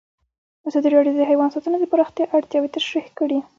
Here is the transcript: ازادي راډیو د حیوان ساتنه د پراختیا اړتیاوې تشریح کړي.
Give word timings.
ازادي 0.67 0.89
راډیو 0.95 1.13
د 1.17 1.21
حیوان 1.31 1.49
ساتنه 1.55 1.77
د 1.79 1.85
پراختیا 1.91 2.25
اړتیاوې 2.37 2.69
تشریح 2.77 3.07
کړي. 3.17 3.37